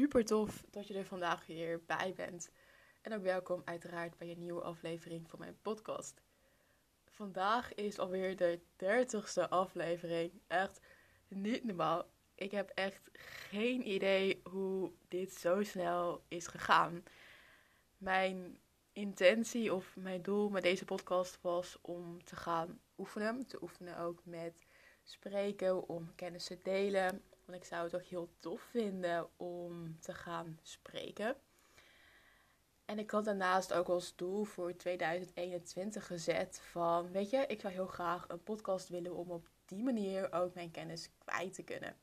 [0.00, 2.50] Super tof dat je er vandaag weer bij bent.
[3.02, 6.22] En ook welkom uiteraard bij een nieuwe aflevering van mijn podcast.
[7.10, 10.32] Vandaag is alweer de dertigste aflevering.
[10.46, 10.80] Echt
[11.28, 12.10] niet normaal.
[12.34, 17.04] Ik heb echt geen idee hoe dit zo snel is gegaan.
[17.98, 18.58] Mijn
[18.92, 23.46] intentie of mijn doel met deze podcast was om te gaan oefenen.
[23.46, 24.54] Te oefenen ook met
[25.02, 27.22] spreken, om kennis te delen,
[27.54, 31.36] ik zou het ook heel tof vinden om te gaan spreken.
[32.84, 37.72] En ik had daarnaast ook als doel voor 2021 gezet van, weet je, ik zou
[37.72, 41.96] heel graag een podcast willen om op die manier ook mijn kennis kwijt te kunnen.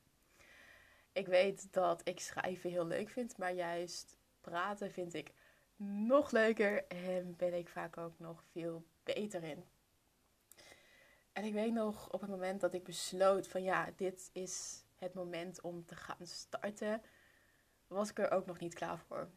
[1.12, 5.32] Ik weet dat ik schrijven heel leuk vind, maar juist praten vind ik
[5.76, 9.64] nog leuker en ben ik vaak ook nog veel beter in.
[11.32, 15.14] En ik weet nog op het moment dat ik besloot van ja, dit is het
[15.14, 17.02] moment om te gaan starten,
[17.86, 19.30] was ik er ook nog niet klaar voor.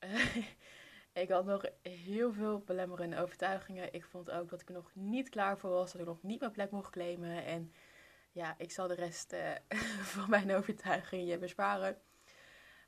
[1.12, 3.92] ik had nog heel veel belemmerende overtuigingen.
[3.92, 6.40] Ik vond ook dat ik er nog niet klaar voor was, dat ik nog niet
[6.40, 7.44] mijn plek mocht claimen.
[7.44, 7.72] En
[8.32, 9.50] ja, ik zal de rest uh,
[10.14, 12.00] van mijn overtuigingen je besparen.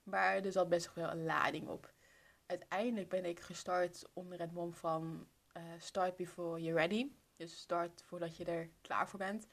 [0.02, 1.92] Maar er zat best wel een lading op.
[2.46, 7.10] Uiteindelijk ben ik gestart onder het mom van uh, start before you're ready.
[7.36, 9.48] Dus start voordat je er klaar voor bent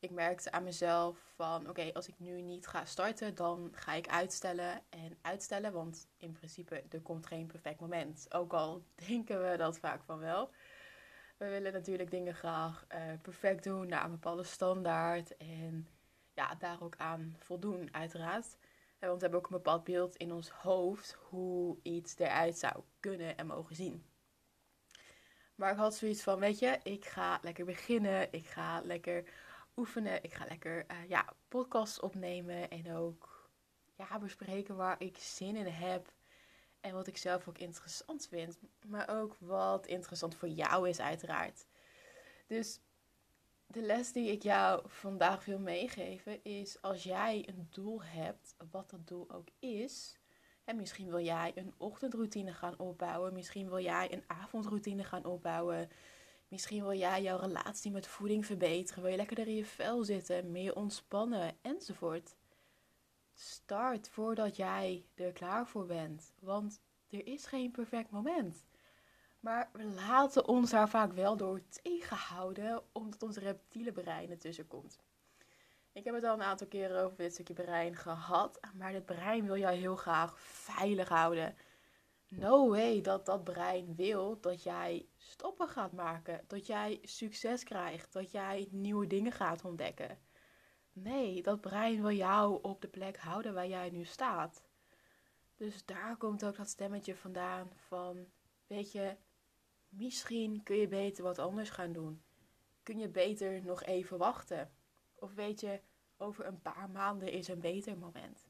[0.00, 4.08] ik merkte aan mezelf van oké, als ik nu niet ga starten, dan ga ik
[4.08, 5.72] uitstellen en uitstellen.
[5.72, 8.26] Want in principe, er komt geen perfect moment.
[8.34, 10.50] Ook al denken we dat vaak van wel.
[11.36, 15.36] We willen natuurlijk dingen graag uh, perfect doen naar een bepaalde standaard.
[15.36, 15.88] En
[16.34, 18.56] ja, daar ook aan voldoen, uiteraard.
[18.98, 23.36] Want we hebben ook een bepaald beeld in ons hoofd hoe iets eruit zou kunnen
[23.36, 24.04] en mogen zien.
[25.54, 28.32] Maar ik had zoiets van, weet je, ik ga lekker beginnen.
[28.32, 29.24] Ik ga lekker
[29.78, 30.22] oefenen.
[30.22, 33.50] Ik ga lekker uh, ja, podcasts opnemen en ook
[33.94, 36.12] ja, bespreken waar ik zin in heb.
[36.80, 38.58] En wat ik zelf ook interessant vind.
[38.86, 41.66] Maar ook wat interessant voor jou is, uiteraard.
[42.46, 42.80] Dus
[43.66, 48.90] de les die ik jou vandaag wil meegeven is: als jij een doel hebt, wat
[48.90, 50.18] dat doel ook is.
[50.64, 53.32] En misschien wil jij een ochtendroutine gaan opbouwen.
[53.32, 55.90] Misschien wil jij een avondroutine gaan opbouwen.
[56.48, 59.02] Misschien wil jij jouw relatie met voeding verbeteren.
[59.02, 62.36] Wil je lekkerder in je vel zitten, meer ontspannen enzovoort.
[63.34, 66.32] Start voordat jij er klaar voor bent.
[66.38, 68.66] Want er is geen perfect moment.
[69.40, 74.98] Maar we laten ons daar vaak wel door tegenhouden, omdat ons reptiele brein ertussen komt.
[75.92, 79.46] Ik heb het al een aantal keren over dit stukje brein gehad, maar het brein
[79.46, 81.56] wil jou heel graag veilig houden
[82.28, 86.44] no way dat dat brein wil dat jij stoppen gaat maken.
[86.46, 88.12] Dat jij succes krijgt.
[88.12, 90.18] Dat jij nieuwe dingen gaat ontdekken.
[90.92, 94.62] Nee, dat brein wil jou op de plek houden waar jij nu staat.
[95.56, 98.26] Dus daar komt ook dat stemmetje vandaan van,
[98.66, 99.16] weet je,
[99.88, 102.22] misschien kun je beter wat anders gaan doen.
[102.82, 104.72] Kun je beter nog even wachten.
[105.14, 105.80] Of weet je,
[106.16, 108.46] over een paar maanden is een beter moment.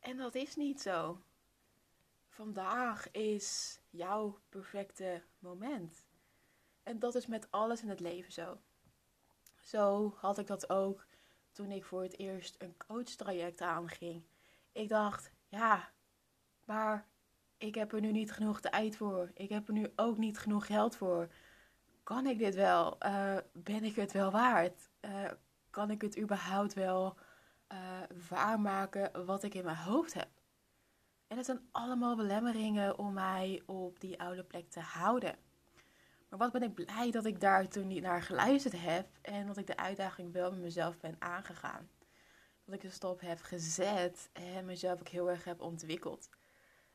[0.00, 1.22] En dat is niet zo
[2.30, 6.06] vandaag is jouw perfecte moment.
[6.82, 8.58] En dat is met alles in het leven zo.
[9.60, 11.06] Zo had ik dat ook
[11.52, 14.22] toen ik voor het eerst een coachtraject aanging.
[14.72, 15.90] Ik dacht, ja,
[16.64, 17.06] maar
[17.58, 19.30] ik heb er nu niet genoeg tijd voor.
[19.34, 21.28] Ik heb er nu ook niet genoeg geld voor.
[22.02, 22.96] Kan ik dit wel?
[23.06, 24.88] Uh, ben ik het wel waard?
[25.00, 25.30] Uh,
[25.70, 27.16] kan ik het überhaupt wel
[27.72, 27.78] uh,
[28.28, 30.28] waarmaken wat ik in mijn hoofd heb?
[31.30, 35.36] En het zijn allemaal belemmeringen om mij op die oude plek te houden.
[36.28, 39.56] Maar wat ben ik blij dat ik daar toen niet naar geluisterd heb en dat
[39.56, 41.88] ik de uitdaging wel met mezelf ben aangegaan.
[42.64, 46.28] Dat ik de stop heb gezet en mezelf ook heel erg heb ontwikkeld.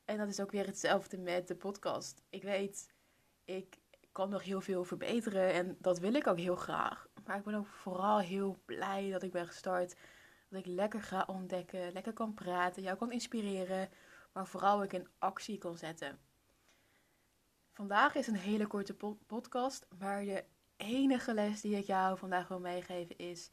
[0.05, 2.23] En dat is ook weer hetzelfde met de podcast.
[2.29, 2.93] Ik weet,
[3.45, 3.77] ik
[4.11, 7.07] kan nog heel veel verbeteren en dat wil ik ook heel graag.
[7.25, 9.95] Maar ik ben ook vooral heel blij dat ik ben gestart.
[10.49, 13.89] Dat ik lekker ga ontdekken, lekker kan praten, jou kan inspireren
[14.35, 16.19] maar vooral ik in actie kon zetten.
[17.71, 18.93] Vandaag is een hele korte
[19.25, 20.43] podcast, maar de
[20.75, 23.49] enige les die ik jou vandaag wil meegeven is: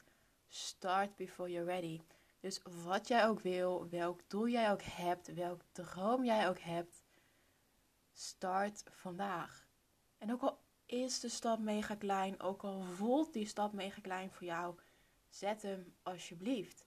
[0.47, 2.01] start before you're ready.
[2.39, 7.03] Dus wat jij ook wil, welk doel jij ook hebt, welk droom jij ook hebt,
[8.11, 9.67] start vandaag.
[10.17, 14.31] En ook al is de stap mega klein, ook al voelt die stap mega klein
[14.31, 14.79] voor jou,
[15.29, 16.85] zet hem alsjeblieft.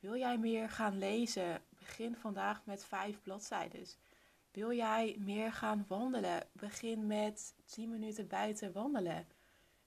[0.00, 1.62] Wil jij meer gaan lezen?
[1.78, 3.86] Begin vandaag met vijf bladzijden.
[4.50, 6.48] Wil jij meer gaan wandelen?
[6.52, 9.28] Begin met 10 minuten buiten wandelen.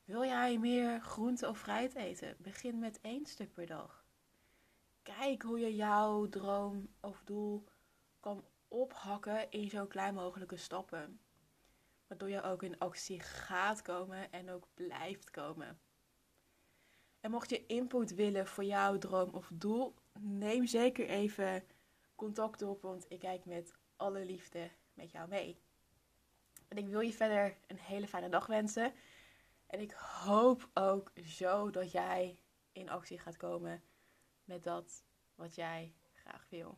[0.05, 2.35] Wil jij meer groente of fruit eten?
[2.39, 4.05] Begin met één stuk per dag.
[5.01, 7.63] Kijk hoe je jouw droom of doel
[8.19, 11.19] kan ophakken in zo klein mogelijke stappen.
[12.07, 15.79] Waardoor je ook in actie gaat komen en ook blijft komen.
[17.19, 21.63] En mocht je input willen voor jouw droom of doel, neem zeker even
[22.15, 25.57] contact op, want ik kijk met alle liefde met jou mee.
[26.67, 28.93] En ik wil je verder een hele fijne dag wensen.
[29.67, 32.37] En ik hoop ook zo dat jij
[32.71, 33.81] in actie gaat komen
[34.45, 35.03] met dat
[35.35, 36.77] wat jij graag wil.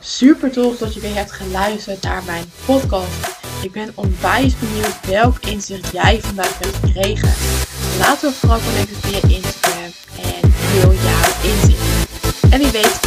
[0.00, 3.42] Super tof dat je weer hebt geluisterd naar mijn podcast.
[3.64, 7.32] Ik ben onwijs benieuwd welk inzicht jij vandaag hebt gekregen.
[7.98, 9.90] Laten we vooral connecten via Instagram
[12.74, 13.03] en